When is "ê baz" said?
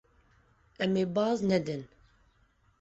1.03-1.37